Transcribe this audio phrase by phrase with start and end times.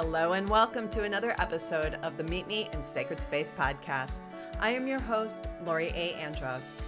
[0.00, 4.20] Hello, and welcome to another episode of the Meet Me in Sacred Space podcast.
[4.60, 6.14] I am your host, Lori A.
[6.14, 6.78] Andros.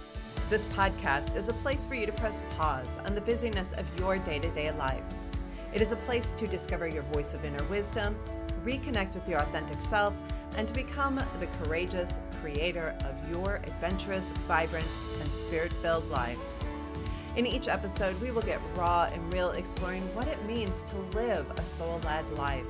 [0.49, 4.17] This podcast is a place for you to press pause on the busyness of your
[4.17, 5.03] day to day life.
[5.73, 8.15] It is a place to discover your voice of inner wisdom,
[8.63, 10.13] reconnect with your authentic self,
[10.55, 14.87] and to become the courageous creator of your adventurous, vibrant,
[15.21, 16.39] and spirit filled life.
[17.35, 21.51] In each episode, we will get raw and real, exploring what it means to live
[21.57, 22.65] a soul led life.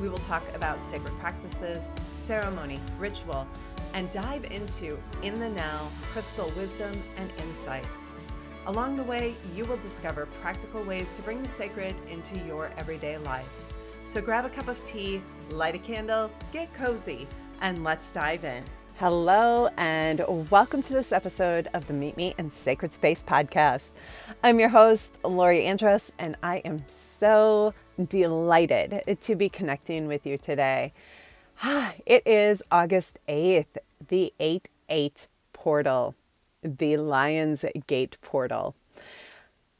[0.00, 3.46] We will talk about sacred practices, ceremony, ritual,
[3.92, 7.84] and dive into in the now crystal wisdom and insight.
[8.66, 13.18] Along the way, you will discover practical ways to bring the sacred into your everyday
[13.18, 13.48] life.
[14.06, 17.28] So grab a cup of tea, light a candle, get cozy,
[17.60, 18.64] and let's dive in.
[18.98, 23.90] Hello, and welcome to this episode of the Meet Me in Sacred Space podcast.
[24.42, 27.74] I'm your host, Lori Andros, and I am so
[28.08, 30.94] delighted to be connecting with you today.
[32.06, 33.76] It is August 8th,
[34.08, 36.14] the 8 8 portal,
[36.62, 38.74] the Lion's Gate portal.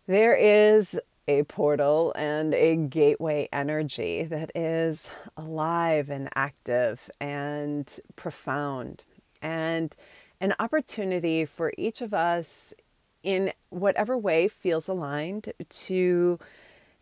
[0.07, 9.05] There is a portal and a gateway energy that is alive and active and profound
[9.41, 9.97] and
[10.39, 12.75] an opportunity for each of us
[13.23, 16.39] in whatever way feels aligned to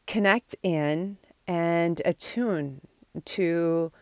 [0.06, 1.16] connect in
[1.46, 2.80] and attune
[3.24, 3.92] to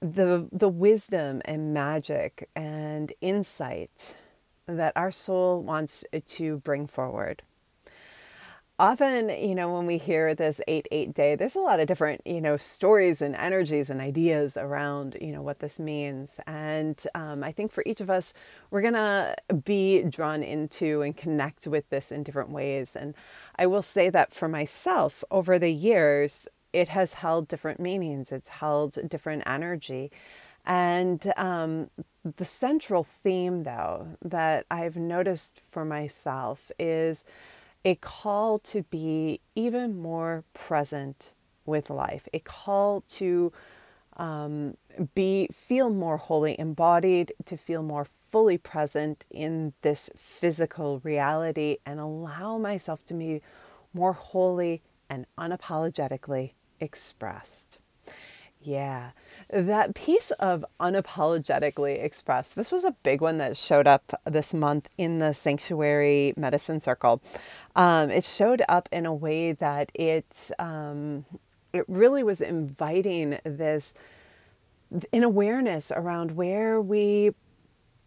[0.00, 4.16] the the wisdom and magic and insight
[4.66, 7.42] that our soul wants to bring forward
[8.80, 12.22] often, you know, when we hear this 8 8 day, there's a lot of different,
[12.26, 16.40] you know, stories and energies and ideas around, you know, what this means.
[16.46, 18.32] And um, I think for each of us,
[18.70, 22.96] we're going to be drawn into and connect with this in different ways.
[22.96, 23.14] And
[23.56, 28.48] I will say that for myself, over the years, it has held different meanings, it's
[28.48, 30.10] held different energy.
[30.64, 31.90] And um,
[32.24, 37.24] the central theme, though, that I've noticed for myself is
[37.84, 43.52] a call to be even more present with life, a call to
[44.16, 44.76] um,
[45.14, 51.98] be feel more wholly embodied, to feel more fully present in this physical reality, and
[51.98, 53.40] allow myself to be
[53.94, 57.78] more wholly and unapologetically expressed.
[58.60, 59.10] Yeah,
[59.48, 64.88] that piece of unapologetically expressed, this was a big one that showed up this month
[64.98, 67.22] in the Sanctuary Medicine Circle.
[67.74, 71.24] Um, it showed up in a way that it, um,
[71.72, 73.94] it really was inviting this
[75.12, 77.32] an awareness around where we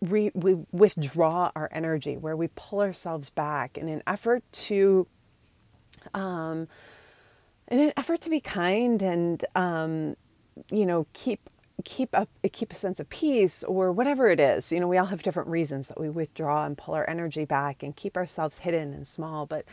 [0.01, 5.07] we, we withdraw our energy, where we pull ourselves back in an effort to
[6.13, 6.67] um,
[7.69, 10.15] in an effort to be kind and um,
[10.69, 11.49] you know, keep
[11.83, 14.71] keep up keep a sense of peace or whatever it is.
[14.71, 17.83] You know we all have different reasons that we withdraw and pull our energy back
[17.83, 19.45] and keep ourselves hidden and small.
[19.45, 19.65] But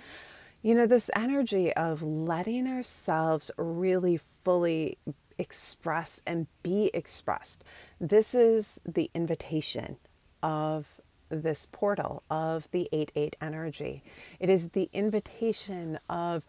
[0.62, 4.98] you know this energy of letting ourselves really fully
[5.38, 7.64] express and be expressed
[8.00, 9.98] this is the invitation
[10.42, 14.02] of this portal of the 8 8 energy.
[14.40, 16.44] It is the invitation of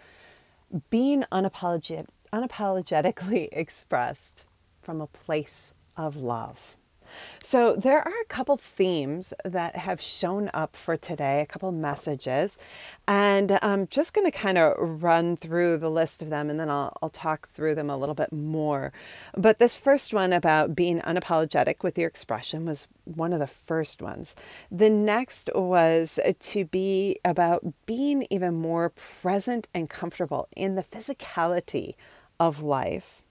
[0.90, 4.46] being unapologetic unapologetically expressed
[4.82, 6.76] from a place of love.
[7.44, 12.58] So, there are a couple themes that have shown up for today, a couple messages,
[13.08, 16.70] and I'm just going to kind of run through the list of them and then
[16.70, 18.94] I'll, I'll talk through them a little bit more.
[19.36, 24.02] But this first one about being unapologetic with your expression was one of the first
[24.02, 24.36] ones.
[24.72, 31.96] The next was to be about being even more present and comfortable in the physicality
[32.42, 33.22] of life,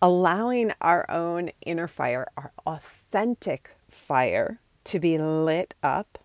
[0.00, 6.18] allowing our own inner fire, our authentic fire, to be lit up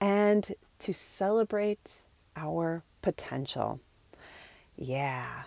[0.00, 2.02] and to celebrate
[2.36, 3.80] our potential.
[4.76, 5.42] Yeah.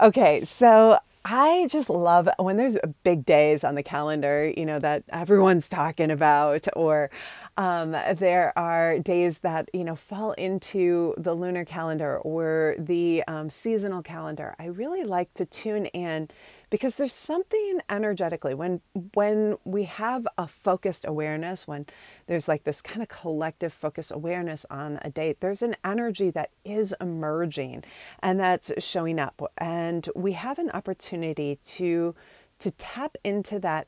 [0.00, 5.04] Okay, so I just love when there's big days on the calendar, you know, that
[5.08, 7.10] everyone's talking about, or
[7.56, 13.48] um, there are days that, you know, fall into the lunar calendar or the um,
[13.48, 14.54] seasonal calendar.
[14.58, 16.28] I really like to tune in
[16.70, 18.80] because there's something energetically when
[19.12, 21.86] when we have a focused awareness when
[22.26, 26.50] there's like this kind of collective focus awareness on a date there's an energy that
[26.64, 27.84] is emerging
[28.24, 32.12] and that's showing up and we have an opportunity to
[32.58, 33.86] to tap into that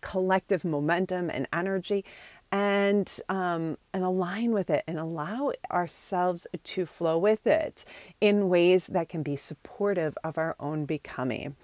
[0.00, 2.04] collective momentum and energy
[2.50, 7.84] and um, and align with it and allow ourselves to flow with it
[8.20, 11.56] in ways that can be supportive of our own becoming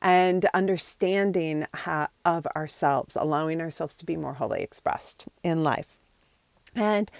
[0.00, 5.96] and understanding how, of ourselves allowing ourselves to be more wholly expressed in life.
[6.74, 7.10] And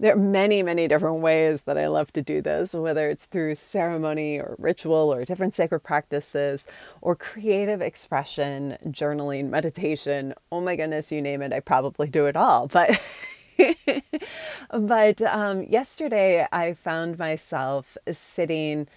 [0.00, 3.54] there are many, many different ways that I love to do this, whether it's through
[3.56, 6.66] ceremony or ritual or different sacred practices
[7.02, 10.32] or creative expression, journaling, meditation.
[10.50, 12.66] Oh my goodness, you name it, I probably do it all.
[12.66, 12.98] But
[14.70, 18.88] but um, yesterday I found myself sitting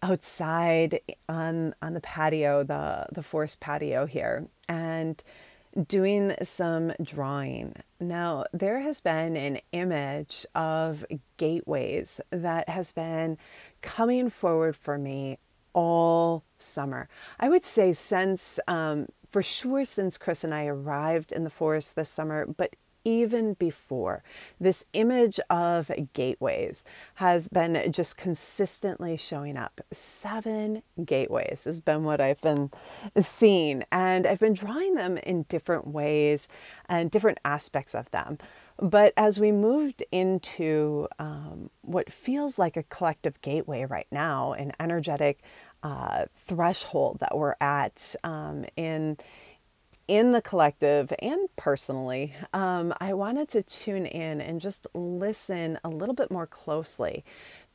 [0.00, 5.22] outside on on the patio, the the forest patio here, and
[5.86, 7.74] doing some drawing.
[8.00, 11.04] Now, there has been an image of
[11.36, 13.38] gateways that has been
[13.80, 15.38] coming forward for me
[15.72, 17.08] all summer.
[17.40, 21.96] I would say since, um, for sure, since Chris and I arrived in the forest
[21.96, 24.22] this summer, but even before.
[24.60, 26.84] This image of gateways
[27.16, 29.80] has been just consistently showing up.
[29.90, 32.70] Seven gateways has been what I've been
[33.20, 36.48] seeing, and I've been drawing them in different ways
[36.88, 38.38] and different aspects of them.
[38.78, 44.72] But as we moved into um, what feels like a collective gateway right now, an
[44.80, 45.40] energetic
[45.82, 49.18] uh, threshold that we're at um, in
[50.08, 55.88] in the collective and personally, um, I wanted to tune in and just listen a
[55.88, 57.24] little bit more closely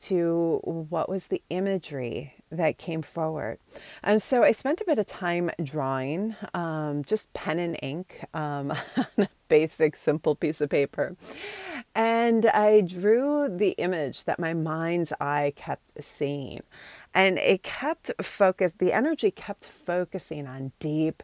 [0.00, 3.58] to what was the imagery that came forward.
[4.02, 8.70] And so I spent a bit of time drawing, um, just pen and ink um,
[8.96, 11.16] on a basic, simple piece of paper.
[11.94, 12.17] And
[12.52, 16.60] I drew the image that my mind's eye kept seeing.
[17.14, 21.22] And it kept focus, the energy kept focusing on deep,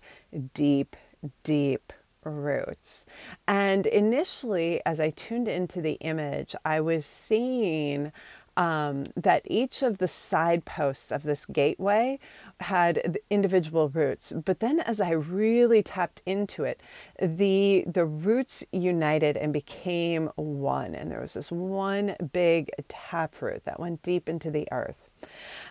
[0.55, 0.97] deep,
[1.43, 1.93] deep
[2.25, 3.07] roots.
[3.47, 8.13] And initially, as I tuned into the image, I was seeing
[8.57, 12.19] um, that each of the side posts of this gateway
[12.61, 14.33] had individual roots.
[14.33, 16.81] But then, as I really tapped into it,
[17.21, 23.81] the the roots united and became one, and there was this one big taproot that
[23.81, 25.09] went deep into the earth.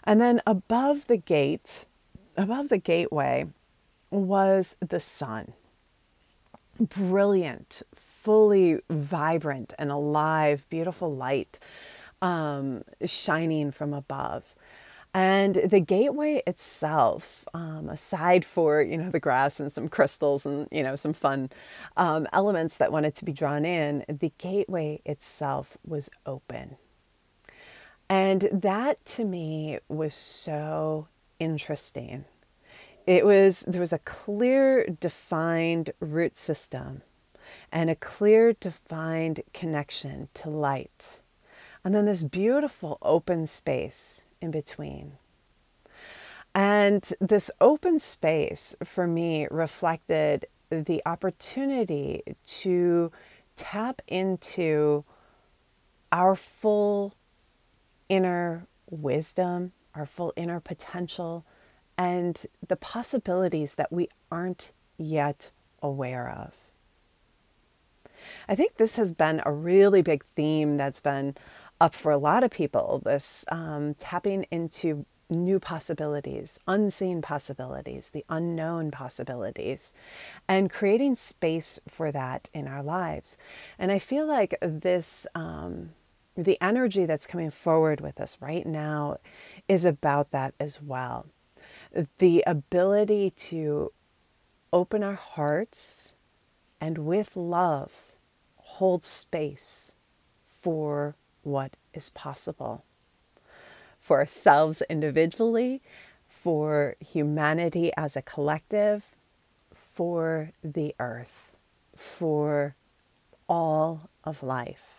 [0.03, 1.85] And then above the gate,
[2.35, 3.47] above the gateway,
[4.11, 5.53] was the sun.
[6.79, 11.59] Brilliant, fully vibrant and alive, beautiful light
[12.23, 14.55] um, shining from above.
[15.13, 20.67] And the gateway itself, um, aside for you know the grass and some crystals and
[20.71, 21.51] you know some fun
[21.97, 26.77] um, elements that wanted to be drawn in, the gateway itself was open.
[28.09, 31.07] And that to me was so
[31.39, 32.25] interesting
[33.05, 37.01] it was there was a clear defined root system
[37.71, 41.19] and a clear defined connection to light
[41.83, 45.17] and then this beautiful open space in between
[46.55, 53.11] and this open space for me reflected the opportunity to
[53.55, 55.03] tap into
[56.11, 57.13] our full
[58.07, 61.43] inner wisdom, our full inner potential,
[61.97, 65.51] and the possibilities that we aren't yet
[65.81, 66.55] aware of.
[68.47, 71.35] I think this has been a really big theme that's been
[71.83, 78.23] up for a lot of people this um, tapping into new possibilities, unseen possibilities, the
[78.29, 79.93] unknown possibilities,
[80.47, 83.35] and creating space for that in our lives.
[83.77, 85.89] And I feel like this, um,
[86.37, 89.17] the energy that's coming forward with us right now
[89.67, 91.27] is about that as well
[92.17, 93.91] the ability to
[94.71, 96.15] open our hearts
[96.81, 98.15] and with love
[98.55, 99.93] hold space
[100.47, 102.83] for what is possible
[103.99, 105.81] for ourselves individually,
[106.27, 109.15] for humanity as a collective,
[109.73, 111.55] for the earth,
[111.95, 112.75] for
[113.47, 114.93] all of life.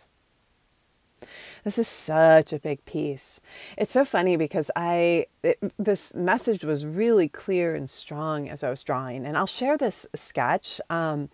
[1.64, 3.40] This is such a big piece.
[3.76, 8.70] It's so funny because I it, this message was really clear and strong as I
[8.70, 10.80] was drawing, and I'll share this sketch.
[10.90, 11.30] Um,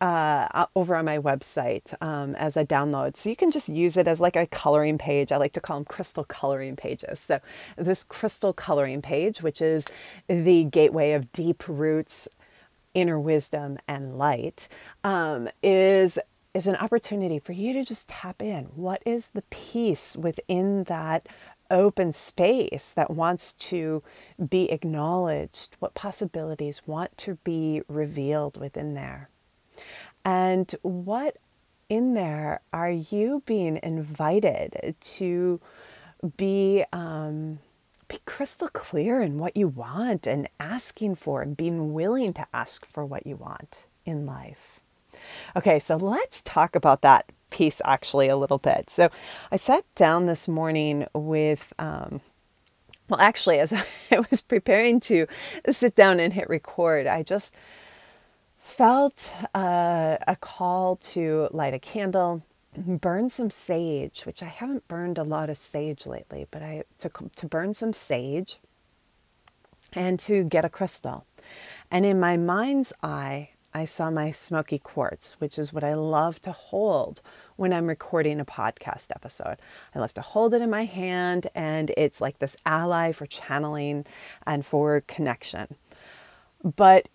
[0.00, 3.16] uh, over on my website um, as a download.
[3.16, 5.32] So you can just use it as like a coloring page.
[5.32, 7.20] I like to call them crystal coloring pages.
[7.20, 7.40] So
[7.76, 9.86] this crystal coloring page, which is
[10.28, 12.28] the gateway of deep roots,
[12.94, 14.68] inner wisdom, and light,
[15.04, 16.18] um, is
[16.54, 18.64] is an opportunity for you to just tap in.
[18.74, 21.28] What is the piece within that
[21.70, 24.02] open space that wants to
[24.48, 25.76] be acknowledged?
[25.78, 29.28] What possibilities want to be revealed within there?
[30.24, 31.36] And what
[31.88, 35.60] in there, are you being invited to
[36.36, 37.60] be um,
[38.08, 42.86] be crystal clear in what you want and asking for and being willing to ask
[42.86, 44.80] for what you want in life?
[45.56, 48.90] Okay, so let's talk about that piece actually a little bit.
[48.90, 49.10] So
[49.50, 51.72] I sat down this morning with.
[51.78, 52.20] Um,
[53.08, 53.72] well, actually, as
[54.10, 55.26] I was preparing to
[55.70, 57.54] sit down and hit record, I just
[58.68, 62.42] felt uh, a call to light a candle,
[62.76, 67.10] burn some sage, which I haven't burned a lot of sage lately, but I to,
[67.36, 68.60] to burn some sage
[69.94, 71.24] and to get a crystal.
[71.90, 76.40] And in my mind's eye, I saw my smoky quartz, which is what I love
[76.42, 77.22] to hold
[77.56, 79.56] when I'm recording a podcast episode.
[79.94, 84.04] I love to hold it in my hand, and it's like this ally for channeling
[84.46, 85.76] and for connection.
[86.62, 87.08] But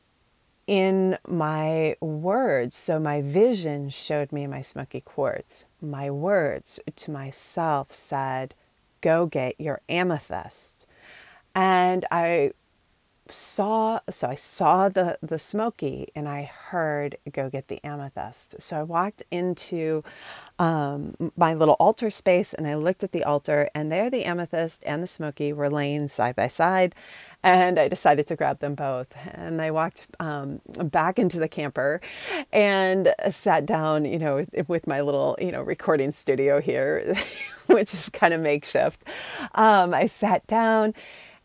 [0.68, 5.66] in my words, so my vision showed me my smoky quartz.
[5.82, 8.54] My words to myself said,
[9.02, 10.86] Go get your amethyst.
[11.54, 12.52] And I
[13.34, 18.62] saw so I saw the the smoky and I heard go get the amethyst.
[18.62, 20.04] So I walked into
[20.60, 24.84] um, my little altar space and I looked at the altar and there the amethyst
[24.86, 26.96] and the smoky were laying side by side
[27.44, 29.08] and I decided to grab them both.
[29.32, 32.00] And I walked um, back into the camper
[32.54, 37.16] and sat down, you know, with my little, you know, recording studio here,
[37.68, 39.04] which is kind of makeshift.
[39.56, 40.94] Um, I sat down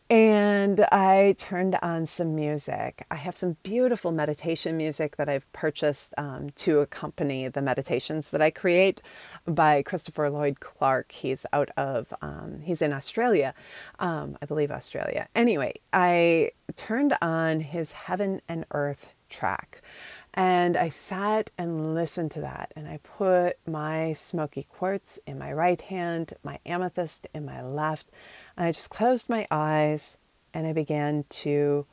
[0.09, 3.05] and I turned on some music.
[3.11, 8.41] I have some beautiful meditation music that I've purchased um, to accompany the meditations that
[8.41, 9.03] I create
[9.45, 11.11] by Christopher Lloyd Clark.
[11.11, 13.53] He's out of, um, he's in Australia,
[13.99, 15.27] um, I believe Australia.
[15.35, 19.83] Anyway, I turned on his Heaven and Earth track.
[20.33, 22.71] And I sat and listened to that.
[22.75, 28.07] And I put my smoky quartz in my right hand, my amethyst in my left.
[28.55, 30.17] And I just closed my eyes
[30.53, 31.85] and I began to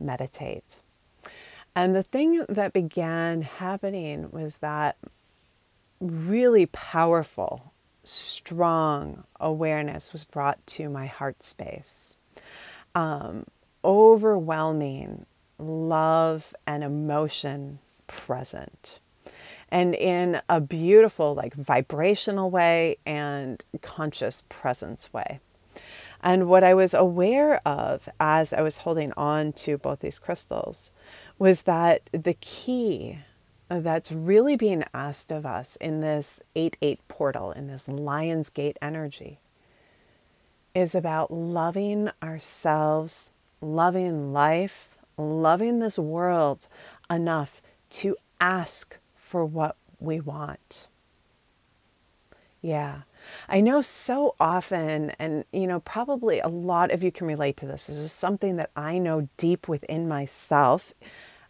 [0.00, 0.80] meditate.
[1.76, 4.96] And the thing that began happening was that
[6.00, 7.72] really powerful,
[8.04, 12.16] strong awareness was brought to my heart space.
[12.94, 13.46] Um,
[13.84, 15.26] overwhelming
[15.66, 18.98] love and emotion present.
[19.70, 25.40] And in a beautiful, like vibrational way and conscious presence way.
[26.22, 30.90] And what I was aware of as I was holding on to both these crystals
[31.38, 33.18] was that the key
[33.68, 38.78] that's really being asked of us in this 8 8 portal, in this Lion's Gate
[38.80, 39.38] energy,
[40.74, 43.30] is about loving ourselves,
[43.60, 46.68] loving life, loving this world
[47.10, 50.88] enough to ask for what we want.
[52.60, 53.02] Yeah.
[53.48, 57.66] I know so often, and you know, probably a lot of you can relate to
[57.66, 57.86] this.
[57.86, 60.92] This is something that I know deep within myself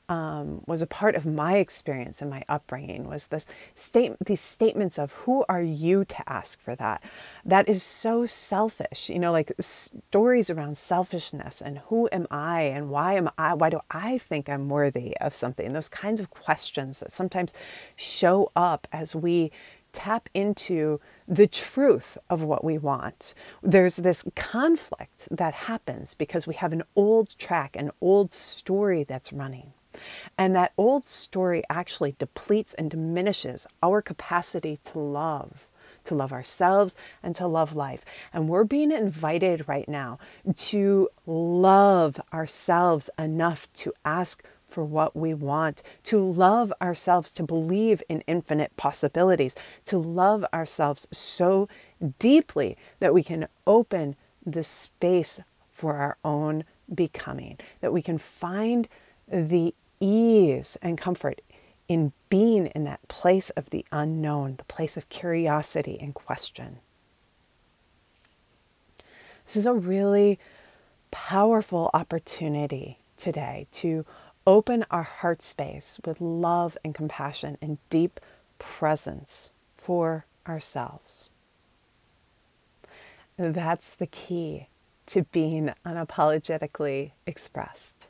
[0.08, 4.98] um, was a part of my experience and my upbringing was this state these statements
[4.98, 7.02] of who are you to ask for that
[7.44, 12.90] that is so selfish you know like stories around selfishness and who am i and
[12.90, 17.00] why am i why do i think i'm worthy of something those kinds of questions
[17.00, 17.54] that sometimes
[17.96, 19.50] show up as we
[19.94, 23.32] tap into the truth of what we want.
[23.62, 29.32] There's this conflict that happens because we have an old track, an old story that's
[29.32, 29.72] running.
[30.36, 35.68] And that old story actually depletes and diminishes our capacity to love,
[36.04, 38.04] to love ourselves and to love life.
[38.32, 40.18] And we're being invited right now
[40.56, 44.44] to love ourselves enough to ask
[44.74, 51.06] for what we want, to love ourselves, to believe in infinite possibilities, to love ourselves
[51.12, 51.68] so
[52.18, 58.88] deeply that we can open the space for our own becoming, that we can find
[59.28, 61.40] the ease and comfort
[61.88, 66.78] in being in that place of the unknown, the place of curiosity and question.
[69.46, 70.38] This is a really
[71.10, 74.04] powerful opportunity today to
[74.46, 78.20] open our heart space with love and compassion and deep
[78.58, 81.30] presence for ourselves.
[83.36, 84.68] That's the key
[85.06, 88.08] to being unapologetically expressed.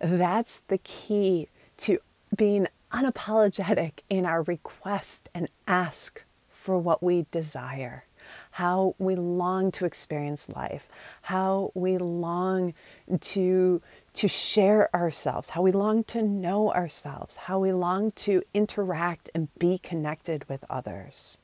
[0.00, 1.98] That's the key to
[2.34, 8.04] being unapologetic in our request and ask for what we desire,
[8.52, 10.88] how we long to experience life,
[11.22, 12.74] how we long
[13.20, 13.82] to
[14.14, 19.48] to share ourselves, how we long to know ourselves, how we long to interact and
[19.58, 21.38] be connected with others.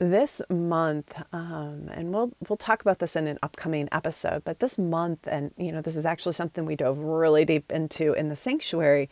[0.00, 4.44] This month, um, and we'll we'll talk about this in an upcoming episode.
[4.44, 8.12] But this month, and you know, this is actually something we dove really deep into
[8.12, 9.10] in the sanctuary.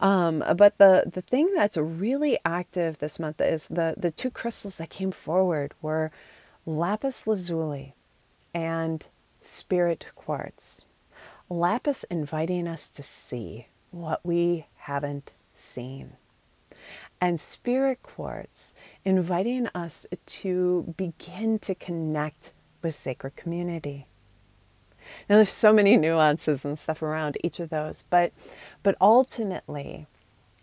[0.00, 4.76] Um, but the the thing that's really active this month is the the two crystals
[4.76, 6.10] that came forward were
[6.66, 7.94] lapis lazuli
[8.52, 9.06] and
[9.40, 10.84] spirit quartz.
[11.48, 16.16] Lapis inviting us to see what we haven't seen.
[17.20, 24.06] And spirit quartz inviting us to begin to connect with sacred community.
[25.28, 28.32] Now there's so many nuances and stuff around each of those, but
[28.82, 30.06] but ultimately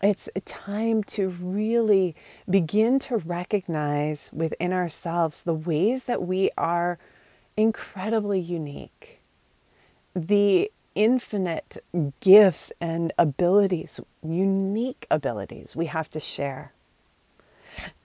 [0.01, 2.13] it's a time to really
[2.49, 6.99] begin to recognize within ourselves the ways that we are
[7.55, 9.21] incredibly unique.
[10.13, 11.83] The infinite
[12.19, 16.73] gifts and abilities, unique abilities we have to share.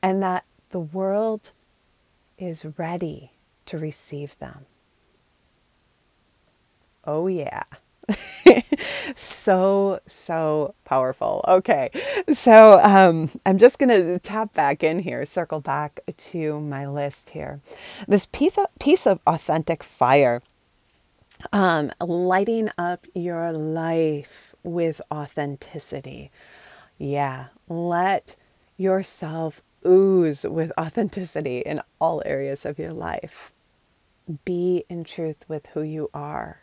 [0.03, 1.53] And that the world
[2.39, 3.33] is ready
[3.67, 4.67] to receive them.
[7.05, 7.65] Oh, yeah.
[9.15, 11.45] so, so powerful.
[11.47, 11.91] Okay,
[12.33, 17.31] so um, I'm just going to tap back in here, circle back to my list
[17.31, 17.61] here.
[18.07, 20.43] This piece of, piece of authentic fire,
[21.53, 26.31] um, lighting up your life with authenticity.
[26.99, 28.37] Yeah, let
[28.77, 33.53] yourself ooze with authenticity in all areas of your life.
[34.45, 36.63] Be in truth with who you are.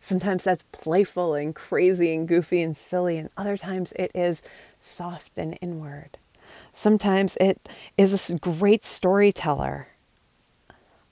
[0.00, 4.42] Sometimes that's playful and crazy and goofy and silly, and other times it is
[4.80, 6.18] soft and inward.
[6.72, 9.88] Sometimes it is a great storyteller.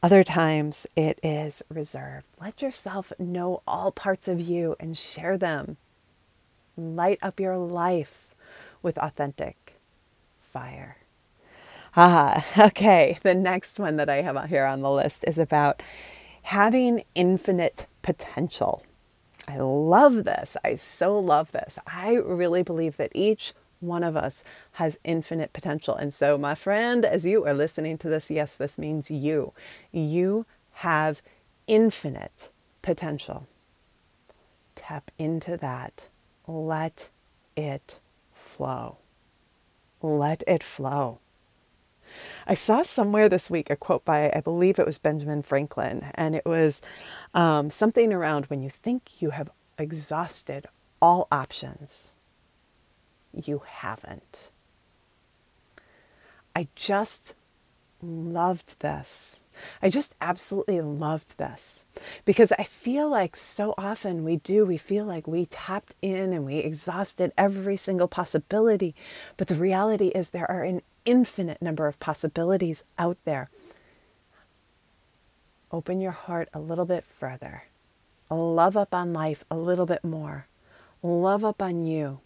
[0.02, 2.26] Other times it is reserved.
[2.40, 5.76] Let yourself know all parts of you and share them.
[6.76, 8.34] Light up your life
[8.82, 9.74] with authentic
[10.40, 10.96] fire.
[11.94, 13.18] Ah, okay.
[13.22, 15.82] The next one that I have here on the list is about
[16.42, 18.84] having infinite potential.
[19.46, 20.56] I love this.
[20.64, 21.78] I so love this.
[21.86, 25.94] I really believe that each one of us has infinite potential.
[25.94, 29.52] And so, my friend, as you are listening to this, yes, this means you.
[29.90, 31.22] You have
[31.66, 33.46] infinite potential.
[34.74, 36.08] Tap into that.
[36.46, 37.10] Let
[37.56, 38.00] it
[38.32, 38.98] flow.
[40.00, 41.18] Let it flow.
[42.46, 46.34] I saw somewhere this week a quote by, I believe it was Benjamin Franklin, and
[46.34, 46.80] it was
[47.34, 50.66] um, something around when you think you have exhausted
[51.00, 52.12] all options,
[53.34, 54.50] you haven't.
[56.54, 57.34] I just
[58.02, 59.40] loved this.
[59.82, 61.84] I just absolutely loved this
[62.24, 66.44] because I feel like so often we do, we feel like we tapped in and
[66.44, 68.94] we exhausted every single possibility.
[69.36, 73.48] But the reality is, there are an infinite number of possibilities out there.
[75.70, 77.64] Open your heart a little bit further.
[78.30, 80.46] Love up on life a little bit more.
[81.02, 82.20] Love up on you.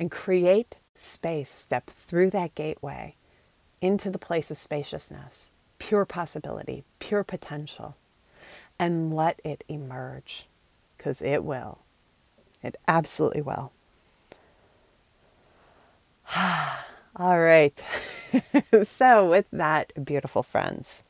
[0.00, 1.50] And create space.
[1.50, 3.16] Step through that gateway
[3.82, 7.96] into the place of spaciousness, pure possibility, pure potential,
[8.78, 10.48] and let it emerge
[10.98, 11.80] because it will.
[12.62, 13.72] It absolutely will.
[17.16, 17.82] All right.
[18.84, 21.04] so, with that, beautiful friends,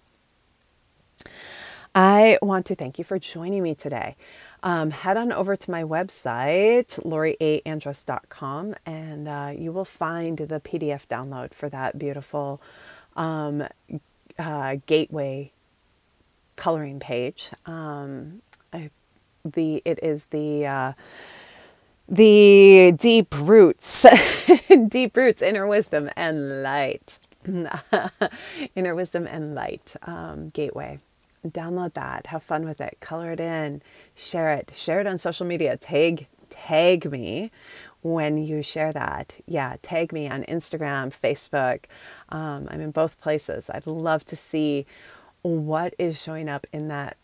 [1.95, 4.17] I want to thank you for joining me today.
[4.63, 11.07] Um, head on over to my website, loriaandros.com, and uh, you will find the PDF
[11.09, 12.61] download for that beautiful
[13.17, 13.67] um,
[14.39, 15.53] uh, gateway
[16.57, 17.51] coloring page.
[17.67, 18.43] Um,
[18.73, 18.91] I,
[19.45, 20.93] the it is the uh,
[22.09, 24.05] the deep roots,
[24.89, 27.19] deep roots, inner wisdom and light,
[28.75, 30.99] inner wisdom and light um, gateway.
[31.47, 33.83] Download that, have fun with it, color it in,
[34.15, 35.77] share it, share it on social media.
[35.77, 37.51] Tag tag me
[38.03, 39.37] when you share that.
[39.47, 41.85] Yeah, tag me on Instagram, Facebook.
[42.29, 43.71] Um, I'm in both places.
[43.71, 44.87] I'd love to see
[45.43, 47.17] what is showing up in that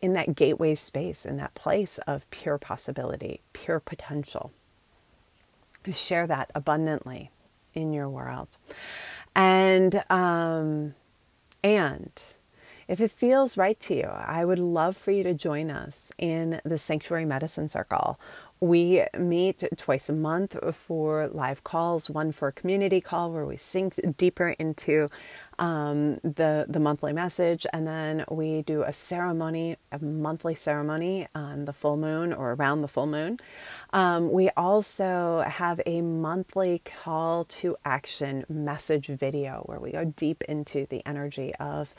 [0.00, 4.52] in that gateway space in that place of pure possibility pure potential
[5.92, 7.32] share that abundantly
[7.74, 8.56] in your world
[9.34, 10.94] and um,
[11.64, 12.22] and
[12.88, 16.60] if it feels right to you i would love for you to join us in
[16.64, 18.18] the sanctuary medicine circle
[18.60, 23.58] We meet twice a month for live calls, one for a community call where we
[23.58, 25.10] sink deeper into
[25.58, 31.66] um, the the monthly message, and then we do a ceremony, a monthly ceremony on
[31.66, 33.38] the full moon or around the full moon.
[33.92, 40.42] Um, we also have a monthly call to action message video where we go deep
[40.44, 41.94] into the energy of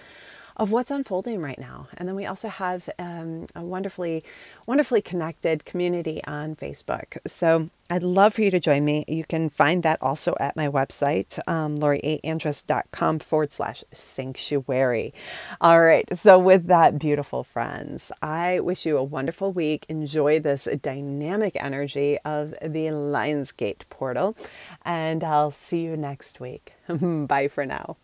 [0.57, 1.87] of what's unfolding right now.
[1.97, 4.23] And then we also have um, a wonderfully,
[4.65, 7.17] wonderfully connected community on Facebook.
[7.27, 9.05] So I'd love for you to join me.
[9.07, 15.13] You can find that also at my website, um, loriaandros.com forward slash sanctuary.
[15.61, 16.05] All right.
[16.15, 19.85] So, with that, beautiful friends, I wish you a wonderful week.
[19.87, 24.35] Enjoy this dynamic energy of the Lionsgate portal,
[24.83, 26.73] and I'll see you next week.
[26.87, 27.97] Bye for now.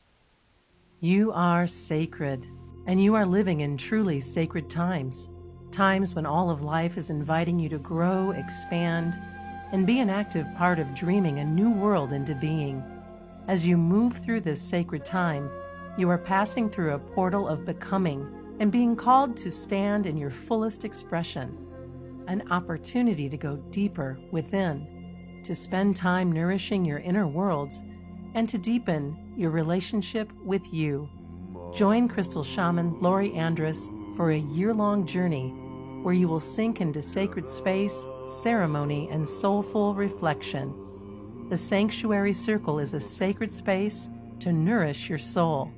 [1.03, 2.45] You are sacred,
[2.85, 5.31] and you are living in truly sacred times.
[5.71, 9.17] Times when all of life is inviting you to grow, expand,
[9.71, 12.83] and be an active part of dreaming a new world into being.
[13.47, 15.49] As you move through this sacred time,
[15.97, 20.29] you are passing through a portal of becoming and being called to stand in your
[20.29, 21.57] fullest expression,
[22.27, 27.81] an opportunity to go deeper within, to spend time nourishing your inner worlds
[28.35, 31.09] and to deepen your relationship with you.
[31.73, 35.49] Join crystal shaman Lori Andros for a year long journey
[36.03, 40.73] where you will sink into sacred space, ceremony, and soulful reflection.
[41.49, 45.71] The Sanctuary Circle is a sacred space to nourish your soul.